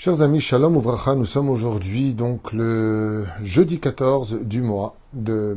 [0.00, 5.56] Chers amis, Shalom Ouvracha, nous sommes aujourd'hui donc le jeudi 14 du mois de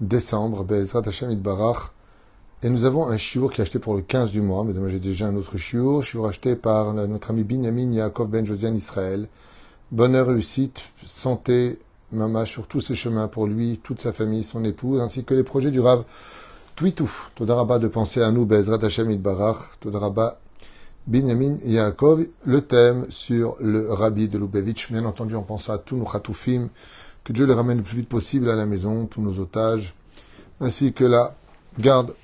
[0.00, 1.90] décembre, Bezrat Hashem Barach,
[2.62, 4.88] et nous avons un chiour qui est acheté pour le 15 du mois, mais demain
[4.88, 9.26] j'ai déjà un autre chiour, chiour acheté par notre ami Binyamin Yaakov Ben Josian Israël.
[9.90, 11.80] Bonheur, réussite, santé,
[12.12, 15.42] mama sur tous ses chemins pour lui, toute sa famille, son épouse, ainsi que les
[15.42, 16.04] projets du Rav
[16.76, 17.10] Twitou.
[17.34, 20.38] Todaraba de penser à nous, Bezrat Hashem Barach, Todaraba
[21.06, 24.90] Binyamin Yaakov, le thème sur le rabbi de Lubavitch.
[24.90, 26.68] Bien entendu, on pense à tous nos khatoufim,
[27.22, 29.94] que Dieu les ramène le plus vite possible à la maison, tous nos otages,
[30.60, 31.36] ainsi que la
[31.78, 32.16] garde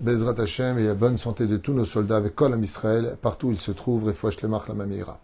[0.00, 3.52] Bezrat Hashem et la bonne santé de tous nos soldats avec Kol Israël, partout où
[3.52, 5.18] ils se trouvent, Refouach Lemach la Mamira.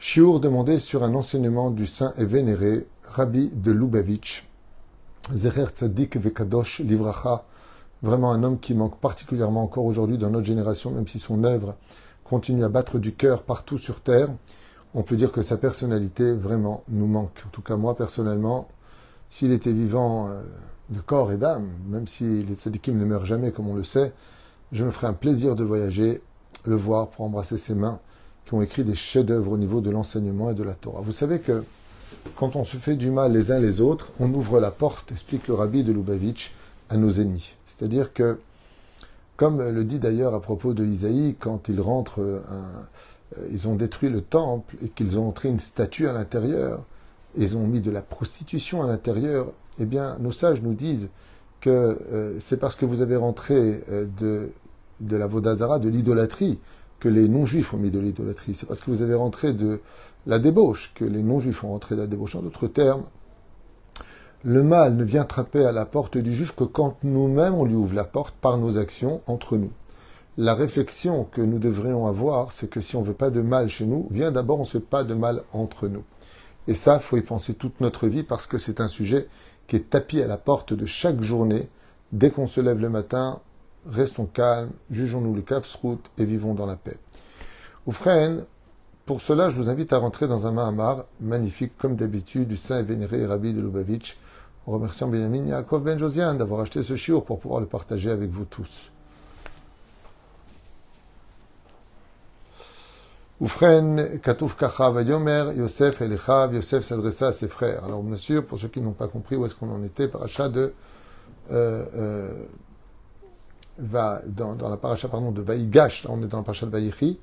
[0.00, 4.44] Shiur demandé sur un enseignement du saint et vénéré Rabbi de Lubavitch,
[5.32, 7.44] Zecher Tzadik Vekadosh Livracha,
[8.02, 11.76] Vraiment un homme qui manque particulièrement encore aujourd'hui dans notre génération, même si son œuvre
[12.24, 14.28] continue à battre du cœur partout sur Terre.
[14.94, 17.42] On peut dire que sa personnalité vraiment nous manque.
[17.46, 18.68] En tout cas, moi personnellement,
[19.30, 20.42] s'il était vivant euh,
[20.90, 24.12] de corps et d'âme, même si les tzadikim ne meurent jamais comme on le sait,
[24.72, 26.22] je me ferais un plaisir de voyager,
[26.64, 28.00] le voir pour embrasser ses mains
[28.44, 31.00] qui ont écrit des chefs-d'œuvre au niveau de l'enseignement et de la Torah.
[31.00, 31.64] Vous savez que
[32.36, 35.48] quand on se fait du mal les uns les autres, on ouvre la porte, explique
[35.48, 36.54] le rabbi de Lubavitch,
[36.88, 37.55] à nos ennemis.
[37.78, 38.38] C'est-à-dire que,
[39.36, 42.38] comme le dit d'ailleurs à propos de Isaïe, quand ils rentrent, euh,
[43.50, 46.84] ils ont détruit le temple et qu'ils ont entré une statue à l'intérieur,
[47.36, 51.10] ils ont mis de la prostitution à l'intérieur, eh bien, nos sages nous disent
[51.60, 54.50] que euh, c'est parce que vous avez rentré euh, de,
[55.00, 56.58] de la Vodazara, de l'idolâtrie,
[56.98, 58.54] que les non-juifs ont mis de l'idolâtrie.
[58.54, 59.80] C'est parce que vous avez rentré de
[60.26, 62.36] la débauche que les non-juifs ont rentré de la débauche.
[62.36, 63.04] En d'autres termes,
[64.46, 67.74] le mal ne vient trapper à la porte du juif que quand nous-mêmes on lui
[67.74, 69.72] ouvre la porte par nos actions entre nous.
[70.38, 73.86] La réflexion que nous devrions avoir, c'est que si on veut pas de mal chez
[73.86, 76.04] nous, vient d'abord on ne fait pas de mal entre nous.
[76.68, 79.26] Et ça, faut y penser toute notre vie parce que c'est un sujet
[79.66, 81.68] qui est tapis à la porte de chaque journée.
[82.12, 83.40] Dès qu'on se lève le matin,
[83.84, 85.42] restons calmes, jugeons-nous le
[85.82, 86.98] route et vivons dans la paix.
[87.88, 88.44] Oufren,
[89.06, 92.78] pour cela, je vous invite à rentrer dans un Mahamar magnifique, comme d'habitude, du saint
[92.78, 94.16] et vénéré Rabbi de Lubavitch,
[94.66, 98.30] en remerciant Benjamin Yaakov Ben Josian d'avoir acheté ce chiour pour pouvoir le partager avec
[98.30, 98.90] vous tous.
[103.38, 107.84] Oufren, Katouf Kachav Yomer, Yosef Elechav, Yosef s'adressa à ses frères.
[107.84, 110.48] Alors bien sûr, pour ceux qui n'ont pas compris où est-ce qu'on en était, paracha
[110.48, 110.72] de
[111.52, 112.32] euh, euh,
[113.78, 116.70] va dans, dans, la paracha pardon de Vaïgash, là on est dans la paracha de
[116.70, 117.18] Vaïchi.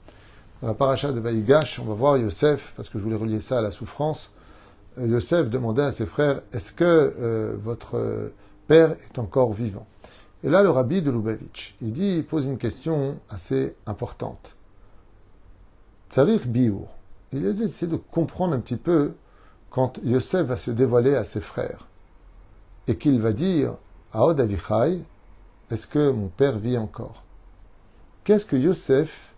[0.62, 3.58] Dans la paracha de Vaïgash, on va voir Yosef, parce que je voulais relier ça
[3.58, 4.30] à la souffrance.
[4.98, 6.84] Yosef demandait à ses frères Est-ce que
[7.20, 8.31] euh, votre
[8.68, 9.86] père est encore vivant?
[10.44, 14.56] Et là, le rabbi de Lubavitch, il dit, il pose une question assez importante.
[16.09, 16.90] Tsarir Biour.
[17.31, 19.14] Il a essayé de comprendre un petit peu
[19.70, 21.88] quand Yosef va se dévoiler à ses frères
[22.88, 23.74] et qu'il va dire
[24.12, 25.00] Aod Avichai,
[25.72, 27.24] est-ce que mon père vit encore?
[28.24, 29.34] Qu'est-ce que Yosef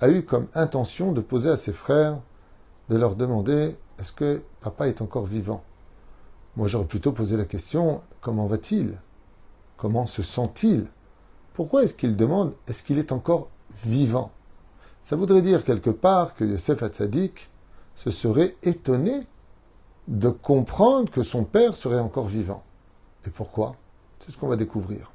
[0.00, 2.20] a eu comme intention de poser à ses frères,
[2.88, 5.62] de leur demander est-ce que papa est encore vivant?
[6.56, 8.96] Moi, j'aurais plutôt posé la question, comment va-t-il?
[9.76, 10.86] Comment se sent-il?
[11.54, 13.48] Pourquoi est-ce qu'il demande, est-ce qu'il est encore
[13.84, 14.30] vivant?
[15.02, 17.50] Ça voudrait dire quelque part que Yosef Hatzadik
[17.94, 19.26] se serait étonné
[20.08, 22.62] de comprendre que son père serait encore vivant.
[23.26, 23.76] Et pourquoi?
[24.20, 25.12] C'est ce qu'on va découvrir.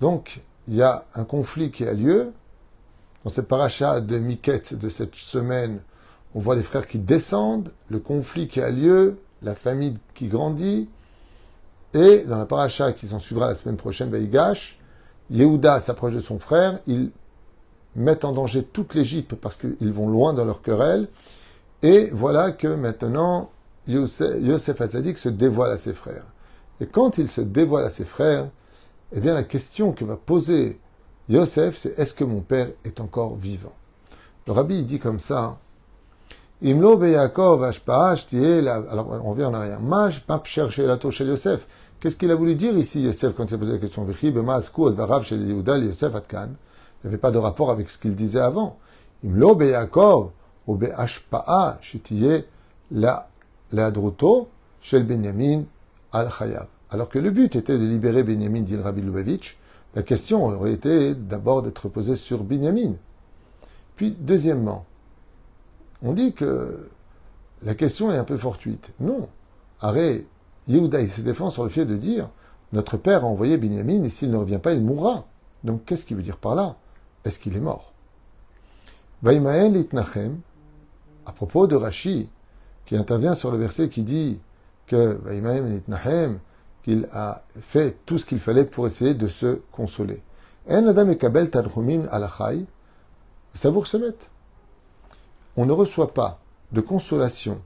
[0.00, 2.32] Donc, il y a un conflit qui a lieu
[3.24, 5.80] dans cette paracha de Miket de cette semaine,
[6.34, 10.88] on voit les frères qui descendent, le conflit qui a lieu, la famille qui grandit.
[11.94, 14.78] Et dans la paracha qui s'en suivra la semaine prochaine, Vaïgash,
[15.30, 17.10] Yehuda s'approche de son frère, ils
[17.96, 21.08] mettent en danger toute l'Égypte parce qu'ils vont loin dans leur querelle.
[21.82, 23.50] Et voilà que maintenant,
[23.86, 26.26] Yosef Hatzadik se dévoile à ses frères.
[26.80, 28.48] Et quand il se dévoile à ses frères,
[29.12, 30.80] eh bien la question que va poser
[31.28, 33.72] Yosef, c'est est-ce que mon père est encore vivant?
[34.46, 35.56] Le rabbi il dit comme ça
[36.62, 39.80] Imlo Yaakov Alors on revient en arrière.
[39.80, 41.66] Maj chercher la chez Yosef.
[41.98, 44.38] Qu'est-ce qu'il a voulu dire ici, Yosef, quand il a posé la question Il n'y
[47.04, 48.78] avait pas de rapport avec ce qu'il disait avant.
[49.24, 50.30] Imlo Yaakov
[50.66, 50.78] ou
[51.80, 52.44] shetiye
[52.90, 53.28] la
[53.76, 54.48] Adruto
[54.80, 55.64] chez Benyamin
[56.12, 56.28] al.
[56.90, 59.56] Alors que le but était de libérer Benyamin, dit Rabbi Lubavitch,
[59.94, 62.94] la question aurait été d'abord d'être posée sur Binyamin.
[63.96, 64.84] Puis, deuxièmement,
[66.02, 66.88] on dit que
[67.62, 68.90] la question est un peu fortuite.
[69.00, 69.28] Non.
[69.80, 70.24] Arrêt,
[70.68, 72.30] Yehuda, se défend sur le fait de dire
[72.72, 75.26] notre père a envoyé Binyamin et s'il ne revient pas, il mourra.
[75.62, 76.76] Donc qu'est-ce qu'il veut dire par là?
[77.24, 77.92] Est-ce qu'il est mort?
[79.22, 80.40] Vaimael itnachem,
[81.24, 82.28] à propos de Rashi,
[82.84, 84.40] qui intervient sur le verset qui dit
[84.86, 86.40] que Vaimael itnachem,
[86.84, 90.22] qu'il a fait tout ce qu'il fallait pour essayer de se consoler.
[90.68, 92.64] En adam et kabel tadrumin alachai,
[93.54, 94.14] savour se met.
[95.56, 96.40] On ne reçoit pas
[96.72, 97.60] de consolation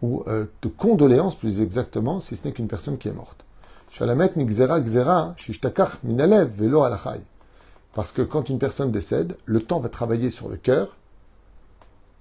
[0.00, 3.44] ou euh, de condoléances plus exactement, si ce n'est qu'une personne qui est morte.
[3.90, 7.20] Shalamet nigzera gzera shishtakach minalev velo alachai.
[7.94, 10.96] Parce que quand une personne décède, le temps va travailler sur le cœur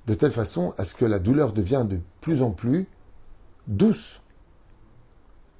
[0.07, 2.87] de telle façon à ce que la douleur devient de plus en plus
[3.67, 4.21] douce,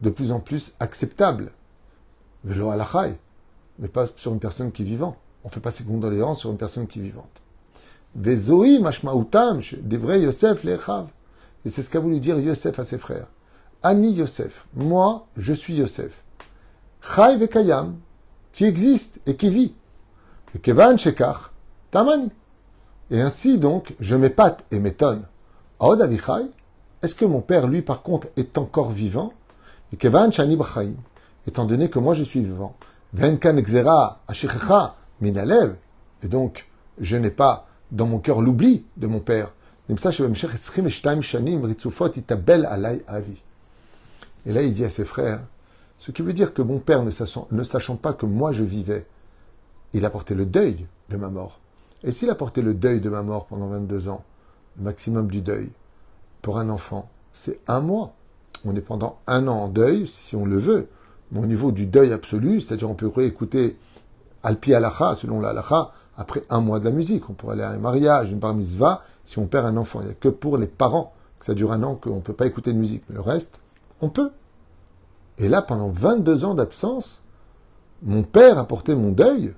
[0.02, 1.52] de plus en plus acceptable.
[2.44, 2.72] Velo
[3.80, 5.18] mais pas sur une personne qui est vivante.
[5.44, 7.30] On ne fait pas ses condoléances sur une personne qui est vivante.
[8.16, 8.80] Vezoi
[9.82, 10.66] des vrais Yosef.
[10.66, 13.28] Et c'est ce qu'a voulu dire Yosef à ses frères.
[13.84, 16.24] Ani Yosef, moi je suis Yosef.
[17.02, 17.96] Chai vekayam,
[18.52, 19.74] qui existe et qui vit.
[20.56, 21.52] Et Kevan shekach,
[21.92, 22.32] tamani.
[23.12, 25.24] Et ainsi donc, je m'épate et m'étonne.
[25.80, 26.02] Aod
[27.04, 29.32] est-ce que mon père, lui, par contre, est encore vivant?
[29.95, 30.57] Kevan shani
[31.48, 32.75] étant donné que moi je suis vivant.
[35.22, 35.75] Minalev.
[36.24, 36.68] Et donc,
[37.00, 39.54] je n'ai pas dans mon cœur l'oubli de mon père.
[39.89, 39.94] Et
[44.54, 45.42] là, il dit à ses frères,
[45.98, 48.63] ce qui veut dire que mon père, ne sachant, ne sachant pas que moi je
[48.63, 49.07] vivais,
[49.94, 51.62] il a porté le deuil de ma mort.
[52.04, 54.24] Et s'il a porté le deuil de ma mort pendant 22 ans,
[54.78, 55.69] le maximum du deuil,
[56.42, 58.13] pour un enfant, c'est un mois.
[58.68, 60.90] On est pendant un an en deuil, si on le veut.
[61.31, 63.78] Mais au niveau du deuil absolu, c'est-à-dire on peut écouter
[64.44, 67.30] Alpi Alacha, selon l'Alacha, après un mois de la musique.
[67.30, 70.02] On pourrait aller à un mariage, une bar mitzvah, si on perd un enfant.
[70.02, 72.34] Il n'y a que pour les parents que ça dure un an qu'on ne peut
[72.34, 73.04] pas écouter de musique.
[73.10, 73.60] Mais le reste,
[74.02, 74.31] on peut.
[75.38, 77.22] Et là, pendant 22 ans d'absence,
[78.02, 79.54] mon père a porté mon deuil.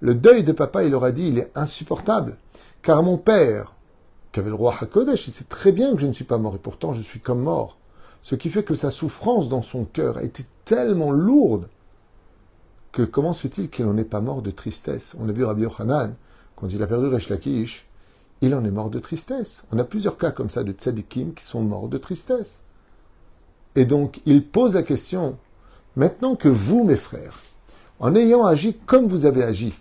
[0.00, 2.36] Le deuil de papa, il aura dit, il est insupportable.
[2.82, 3.72] Car mon père,
[4.32, 6.54] qui avait le roi Hakodesh, il sait très bien que je ne suis pas mort,
[6.54, 7.78] et pourtant je suis comme mort.
[8.22, 11.68] Ce qui fait que sa souffrance dans son cœur a été tellement lourde
[12.92, 15.14] que comment se fait-il qu'il n'en est pas mort de tristesse?
[15.18, 16.14] On a vu Rabbi Yochanan,
[16.56, 17.86] quand il a perdu Resh Lakish,
[18.40, 19.62] il en est mort de tristesse.
[19.72, 22.62] On a plusieurs cas comme ça de tzadikim qui sont morts de tristesse.
[23.74, 25.38] Et donc, il pose la question,
[25.96, 27.40] maintenant que vous, mes frères,
[28.00, 29.74] en ayant agi comme vous avez agi,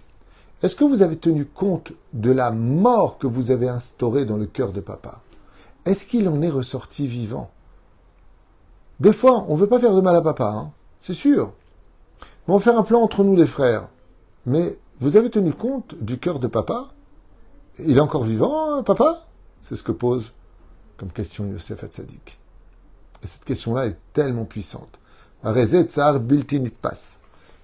[0.63, 4.47] est-ce que vous avez tenu compte de la mort que vous avez instaurée dans le
[4.47, 5.21] cœur de papa?
[5.85, 7.51] Est-ce qu'il en est ressorti vivant?
[8.99, 11.53] Des fois, on ne veut pas faire de mal à papa, hein c'est sûr.
[12.47, 13.87] On va faire un plan entre nous les frères.
[14.45, 16.89] Mais vous avez tenu compte du cœur de papa?
[17.77, 19.27] Il est encore vivant, papa?
[19.61, 20.33] C'est ce que pose
[20.97, 22.39] comme question Yosef Hatzadik.
[23.23, 24.99] Et cette question-là est tellement puissante.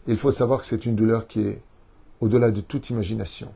[0.07, 1.61] Il faut savoir que c'est une douleur qui est
[2.23, 3.53] au-delà de toute imagination.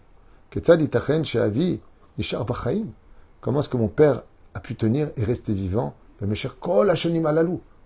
[3.39, 4.23] Comment est-ce que mon père
[4.53, 5.95] a pu tenir et rester vivant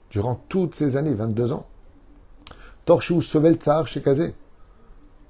[0.09, 1.67] durant toutes ces années, 22 ans?
[2.85, 4.33] Torshu Sovel Tsar Shekazé,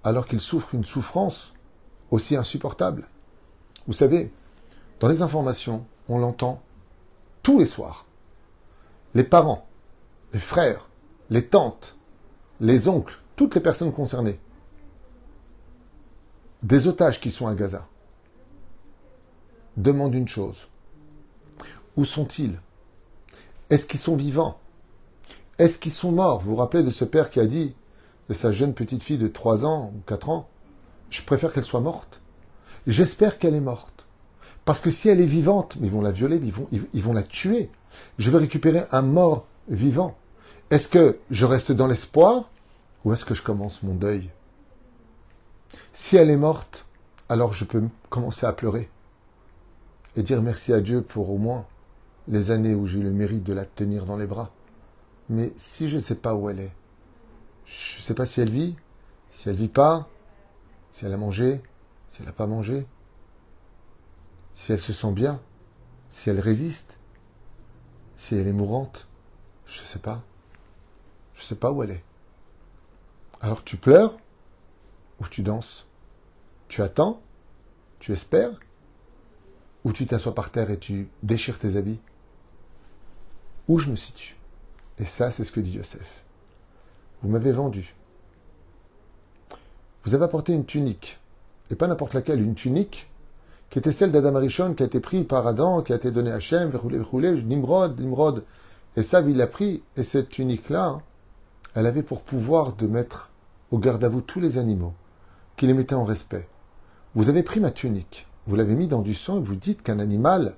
[0.06, 1.54] alors qu'il souffre une souffrance
[2.12, 3.06] aussi insupportable.
[3.88, 4.32] Vous savez,
[5.02, 6.62] dans les informations, on l'entend
[7.44, 8.06] tous les soirs.
[9.16, 9.68] Les parents,
[10.32, 10.88] les frères,
[11.30, 11.98] les tantes,
[12.62, 14.40] les oncles, toutes les personnes concernées,
[16.64, 17.88] des otages qui sont à Gaza,
[19.78, 20.68] demandent une chose.
[21.98, 22.60] Où sont-ils?
[23.70, 24.60] Est-ce qu'ils sont vivants?
[25.58, 26.42] Est-ce qu'ils sont morts?
[26.42, 27.76] Vous vous rappelez de ce père qui a dit
[28.30, 30.48] de sa jeune petite fille de 3 ans ou 4 ans,
[31.10, 32.22] je préfère qu'elle soit morte.
[32.88, 34.06] J'espère qu'elle est morte.
[34.64, 37.24] Parce que si elle est vivante, ils vont la violer, ils vont, ils vont la
[37.24, 37.70] tuer.
[38.18, 40.16] Je vais récupérer un mort vivant.
[40.70, 42.50] Est-ce que je reste dans l'espoir
[43.04, 44.30] ou est-ce que je commence mon deuil?
[45.94, 46.86] Si elle est morte,
[47.30, 48.90] alors je peux commencer à pleurer
[50.16, 51.66] et dire merci à Dieu pour au moins
[52.28, 54.52] les années où j'ai eu le mérite de la tenir dans les bras.
[55.30, 56.74] Mais si je ne sais pas où elle est,
[57.66, 58.76] je ne sais pas si elle vit,
[59.32, 60.10] si elle vit pas,
[60.92, 61.62] si elle a mangé,
[62.10, 62.86] si elle n'a pas mangé,
[64.54, 65.40] si elle se sent bien,
[66.10, 66.98] si elle résiste,
[68.16, 69.08] si elle est mourante,
[69.66, 70.22] je ne sais pas.
[71.34, 72.04] Je ne sais pas où elle est.
[73.40, 74.18] Alors tu pleures
[75.22, 75.88] ou tu danses
[76.68, 77.22] Tu attends
[78.00, 78.60] Tu espères
[79.86, 82.02] Ou tu t'assois par terre et tu déchires tes habits
[83.70, 84.36] Où je me situe
[85.02, 86.24] et ça, c'est ce que dit Yosef.
[87.24, 87.96] Vous m'avez vendu.
[90.04, 91.20] Vous avez apporté une tunique,
[91.72, 93.10] et pas n'importe laquelle, une tunique
[93.72, 96.32] qui était celle d'Adam Arishon, qui a été prise par Adam, qui a été donnée
[96.32, 98.44] à Hachem, roulé, roulé, Nimrod, Nimrod.
[98.96, 101.00] Et ça, il l'a pris, et cette tunique-là,
[101.74, 103.32] elle avait pour pouvoir de mettre
[103.72, 104.94] au garde à vous tous les animaux,
[105.62, 106.48] qui les mettaient en respect.
[107.14, 110.00] Vous avez pris ma tunique, vous l'avez mis dans du sang et vous dites qu'un
[110.00, 110.56] animal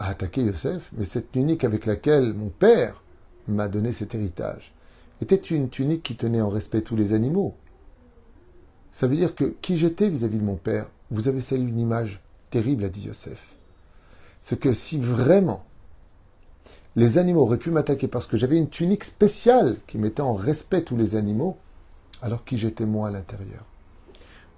[0.00, 3.04] a attaqué Yosef, mais cette tunique avec laquelle mon père
[3.46, 4.74] m'a donné cet héritage
[5.20, 7.54] était une tunique qui tenait en respect tous les animaux.
[8.90, 12.20] Ça veut dire que qui j'étais vis-à-vis de mon père, vous avez salué une image
[12.50, 13.54] terrible, a dit Yosef.
[14.40, 15.64] C'est que si vraiment
[16.96, 20.82] les animaux auraient pu m'attaquer parce que j'avais une tunique spéciale qui mettait en respect
[20.82, 21.56] tous les animaux,
[22.22, 23.64] alors qui j'étais moi à l'intérieur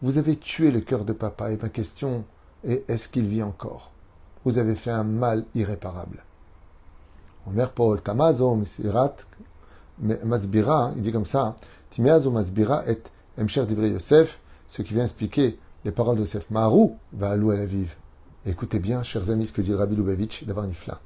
[0.03, 2.25] Vous avez tué le cœur de papa et ma question
[2.63, 3.91] est est-ce qu'il vit encore?
[4.45, 6.23] Vous avez fait un mal irréparable.
[7.47, 9.17] Omer Paul Tamazo Misirat
[9.99, 11.57] Masbira, il dit comme ça,
[11.91, 13.01] Timiazo Masbira et
[13.41, 17.67] Emcher Divrei Yosef, ce qui vient expliquer les paroles de Yosef Maharou, va à la
[17.67, 17.95] vive.
[18.47, 21.01] Écoutez bien, chers amis, ce que dit le Rabbi Lubavitch d'avoir Nifla.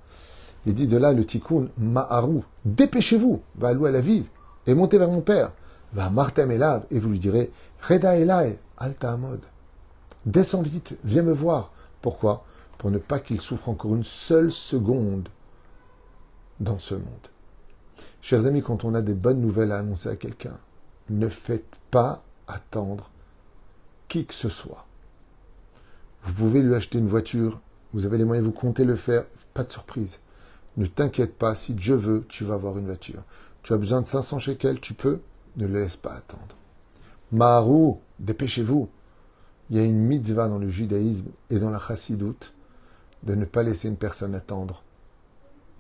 [0.67, 4.27] Il dit de là le tikkun Maharou, dépêchez-vous, va à la vive,
[4.67, 5.53] et montez vers mon père.
[5.93, 7.51] Va Martem Elav, et vous lui direz,
[7.89, 9.41] Reda Elai, Alta Amod.
[10.27, 11.73] Descends vite, viens me voir.
[12.03, 12.45] Pourquoi?
[12.77, 15.29] Pour ne pas qu'il souffre encore une seule seconde
[16.61, 17.29] dans ce monde.
[18.21, 20.59] Chers amis, quand on a des bonnes nouvelles à annoncer à quelqu'un,
[21.09, 23.11] ne faites pas attendre
[24.09, 24.87] qui que ce soit.
[26.25, 27.61] Vous pouvez lui acheter une voiture,
[27.95, 30.19] vous avez les moyens, vous comptez le faire, pas de surprise.
[30.77, 33.23] Ne t'inquiète pas, si Dieu veut, tu vas avoir une voiture.
[33.63, 35.21] Tu as besoin de 500 shekels, tu peux,
[35.59, 36.57] ne le laisse pas attendre.
[37.33, 38.89] Maharou, dépêchez-vous.
[39.71, 42.55] Il y a une mitzvah dans le judaïsme et dans la chassidoute
[43.23, 44.83] de ne pas laisser une personne attendre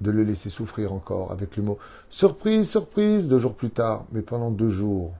[0.01, 4.23] de le laisser souffrir encore avec le mot surprise, surprise, deux jours plus tard, mais
[4.23, 5.13] pendant deux jours.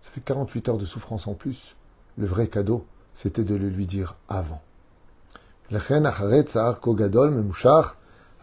[0.00, 1.76] Ça fait 48 heures de souffrance en plus.
[2.18, 4.60] Le vrai cadeau, c'était de le lui dire avant.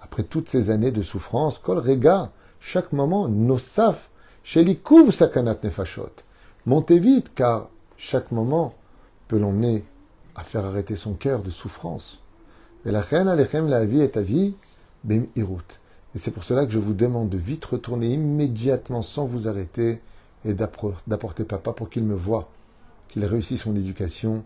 [0.03, 4.09] Après toutes ces années de souffrance, kol rega, chaque moment, nosaf,
[4.43, 6.23] shelikuv sakanat nefashot.
[6.65, 8.73] Montez vite, car chaque moment
[9.27, 9.83] peut l'emmener
[10.35, 12.19] à faire arrêter son cœur de souffrance.
[12.85, 14.55] Et la reine alechem la vie est ta vie,
[15.09, 20.01] et c'est pour cela que je vous demande de vite retourner immédiatement sans vous arrêter
[20.45, 22.49] et d'apporter papa pour qu'il me voie,
[23.09, 24.43] qu'il ait réussi son éducation,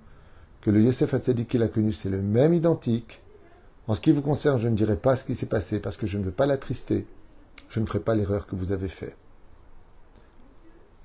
[0.61, 3.21] que le Yosef Hatzadik qu'il a connu, c'est le même identique.
[3.87, 6.07] En ce qui vous concerne, je ne dirai pas ce qui s'est passé parce que
[6.07, 7.05] je ne veux pas l'attrister.
[7.69, 9.15] Je ne ferai pas l'erreur que vous avez faite.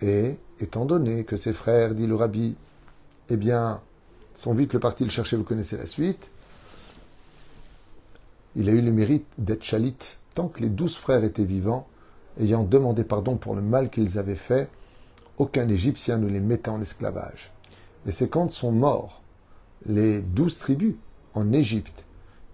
[0.00, 2.56] Et, étant donné que ses frères, dit le rabbi,
[3.28, 3.80] eh bien,
[4.36, 6.28] sont vite le parti le chercher, vous connaissez la suite,
[8.56, 9.94] il a eu le mérite d'être chalit
[10.34, 11.86] tant que les douze frères étaient vivants,
[12.40, 14.68] ayant demandé pardon pour le mal qu'ils avaient fait,
[15.38, 17.52] aucun Égyptien ne les mettait en esclavage.
[18.06, 19.22] Et c'est quand sont morts
[19.86, 20.96] les douze tribus
[21.34, 22.04] en Égypte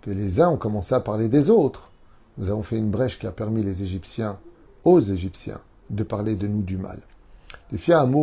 [0.02, 1.90] que les uns ont commencé à parler des autres.
[2.38, 4.38] Nous avons fait une brèche qui a permis les Égyptiens,
[4.84, 5.60] aux Égyptiens,
[5.90, 7.00] de parler de nous du mal.
[7.72, 8.22] Yosef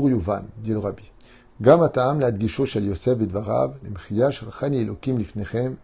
[5.17, 5.77] lifnechem,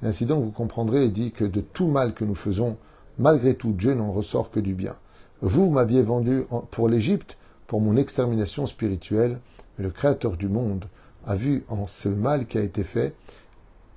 [0.00, 2.76] et ainsi donc, vous comprendrez, il dit que de tout mal que nous faisons,
[3.18, 4.94] malgré tout, Dieu n'en ressort que du bien.
[5.40, 9.38] Vous m'aviez vendu pour l'Égypte, pour mon extermination spirituelle,
[9.76, 10.84] mais le Créateur du monde
[11.26, 13.14] a vu en ce mal qui a été fait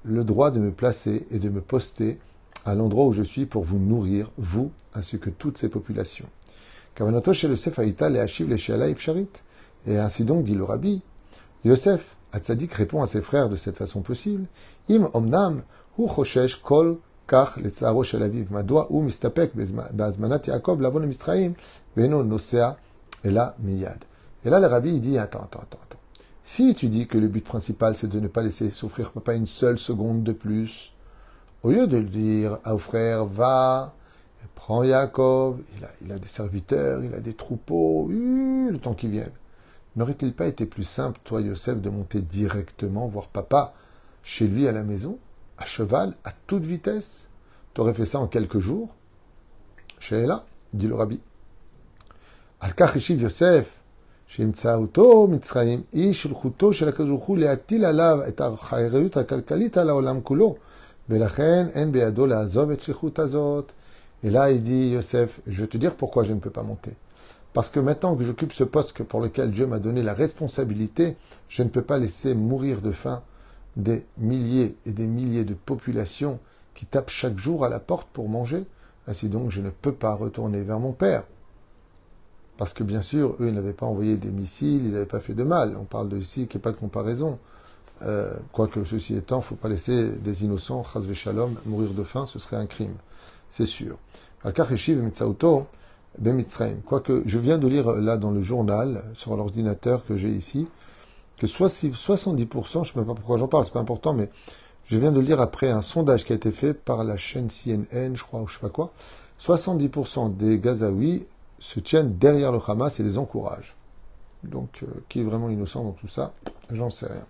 [0.04, 2.20] le droit de me placer et de me poster
[2.66, 6.28] à l'endroit où je suis pour vous nourrir, vous, ainsi que toutes ces populations.
[7.34, 9.28] chez le Sefaïta, les Hachiv, les Sharit.
[9.88, 11.02] Et ainsi donc, dit le rabbi,
[11.66, 14.46] Yosef, Hatzadik répond à ses frères de cette façon possible.
[14.90, 15.64] Im omnam
[15.98, 18.52] hu choshesh kol kach letzaro shel aviv.
[18.52, 21.54] Madwa hu mistapek be'azmanat Yaakov lavon mitzrayim
[21.98, 22.78] ve'eno nosea
[23.24, 24.00] ela miyad.
[24.46, 26.00] Et là, le rabbi, il dit, attends, attends, attends, attends.
[26.44, 29.46] Si tu dis que le but principal, c'est de ne pas laisser souffrir papa une
[29.46, 30.92] seule seconde de plus,
[31.63, 33.95] au lieu de dire à aux frères, va,
[34.55, 39.09] prends Yaakov, il a, il a des serviteurs, il a des troupeaux, le temps qui
[39.09, 39.29] vient.
[39.97, 43.75] N'aurait-il pas été plus simple, toi, Yosef, de monter directement voir papa
[44.23, 45.19] chez lui à la maison,
[45.59, 47.29] à cheval, à toute vitesse
[47.75, 48.95] T'aurais fait ça en quelques jours
[49.99, 51.21] Sheila, dit le rabbi.
[52.61, 53.67] Al-Kach Yosef,
[54.29, 60.21] שהמצאותו מצרים היא שלחותו של הקדוש ברוך הוא להטיל עליו את האחריות הכלכלית על העולם
[60.21, 60.57] כולו,
[64.24, 66.94] Et là, il dit, Yosef, je vais te dire pourquoi je ne peux pas monter.
[67.54, 71.18] Parce que maintenant que j'occupe ce poste pour lequel Dieu m'a donné la responsabilité,
[71.50, 73.24] je ne peux pas laisser mourir de faim
[73.76, 76.40] des milliers et des milliers de populations
[76.76, 78.66] qui tapent chaque jour à la porte pour manger.
[79.08, 81.24] Ainsi donc, je ne peux pas retourner vers mon père.
[82.58, 85.34] Parce que bien sûr, eux, ils n'avaient pas envoyé des missiles, ils n'avaient pas fait
[85.34, 85.76] de mal.
[85.78, 87.40] On parle de ici qu'il n'y a pas de comparaison.
[88.04, 92.04] Euh, quoique ceci étant, il ne faut pas laisser des innocents, chas shalom, mourir de
[92.04, 92.96] faim, ce serait un crime,
[93.50, 93.98] c'est sûr.
[94.44, 94.74] Quoique
[97.26, 100.68] je viens de lire là dans le journal, sur l'ordinateur que j'ai ici,
[101.38, 104.30] que 70%, je ne sais pas pourquoi j'en parle, c'est pas important, mais
[104.86, 108.16] je viens de lire après un sondage qui a été fait par la chaîne CNN,
[108.16, 108.92] je crois, ou je sais pas quoi,
[109.40, 111.26] 70% des Gazaouis
[111.60, 113.76] se tiennent derrière le Hamas et les encouragent.
[114.44, 116.34] Donc, euh, qui est vraiment innocent dans tout ça
[116.72, 117.26] J'en sais rien.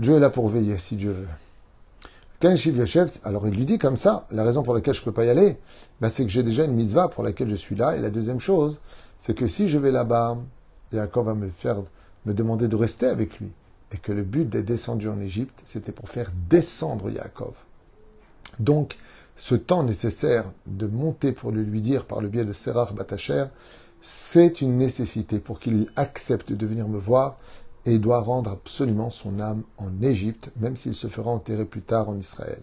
[0.00, 1.28] Dieu est là pour veiller, si Dieu veut.
[3.22, 5.28] Alors il lui dit comme ça, la raison pour laquelle je ne peux pas y
[5.28, 5.58] aller,
[6.00, 7.94] ben, c'est que j'ai déjà une mitzvah pour laquelle je suis là.
[7.96, 8.80] Et la deuxième chose,
[9.18, 10.38] c'est que si je vais là-bas,
[10.92, 11.82] Yaakov va me faire
[12.24, 13.52] me demander de rester avec lui.
[13.92, 17.52] Et que le but d'être descendu en Égypte, c'était pour faire descendre Yaakov.
[18.58, 18.96] Donc,
[19.36, 23.46] ce temps nécessaire de monter pour le lui dire par le biais de Serach Batacher,
[24.00, 27.36] c'est une nécessité pour qu'il accepte de venir me voir
[27.86, 32.08] et doit rendre absolument son âme en Égypte, même s'il se fera enterrer plus tard
[32.08, 32.60] en Israël.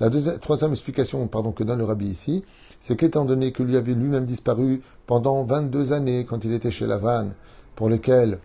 [0.00, 2.44] La troisième explication, pardon, que donne le rabbi ici,
[2.80, 6.86] c'est qu'étant donné que lui avait lui-même disparu pendant 22 années quand il était chez
[6.86, 7.30] Lavan,
[7.76, 8.38] pour lequel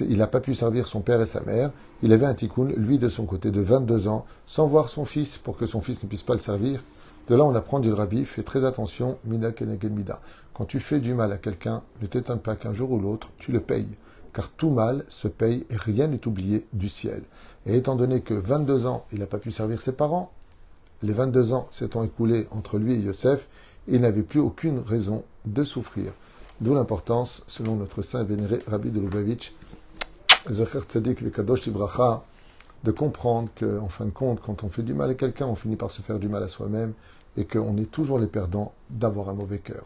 [0.00, 1.70] il n'a pas pu servir son père et sa mère.
[2.02, 5.36] Il avait un tikkun, lui de son côté, de 22 ans, sans voir son fils,
[5.36, 6.80] pour que son fils ne puisse pas le servir.
[7.28, 10.20] De là, on apprend du rabbi, fais très attention, mida keneged mida.
[10.54, 13.50] Quand tu fais du mal à quelqu'un, ne t'étonne pas qu'un jour ou l'autre, tu
[13.50, 13.88] le payes.
[14.32, 17.22] Car tout mal se paye et rien n'est oublié du ciel.
[17.66, 20.30] Et étant donné que 22 ans, il n'a pas pu servir ses parents,
[21.02, 23.46] les 22 ans s'étant écoulés entre lui et Yosef,
[23.86, 26.12] il n'avait plus aucune raison de souffrir.
[26.60, 29.52] D'où l'importance, selon notre saint vénéré Rabbi de Lubavitch,
[32.84, 35.76] de comprendre qu'en fin de compte, quand on fait du mal à quelqu'un, on finit
[35.76, 36.92] par se faire du mal à soi-même
[37.36, 39.84] et qu'on est toujours les perdants d'avoir un mauvais cœur.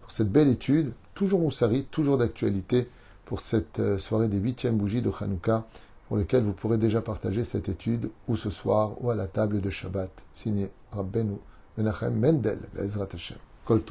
[0.00, 2.88] Pour cette belle étude, toujours Moussari, toujours d'actualité,
[3.24, 5.66] pour cette euh, soirée des huitièmes bougies de Hanouka,
[6.08, 9.60] pour lequel vous pourrez déjà partager cette étude, ou ce soir, ou à la table
[9.60, 11.36] de Shabbat, signé Rabbeinu
[11.78, 13.38] Menachem Mendel, Ezrat Hashem.
[13.64, 13.82] Kol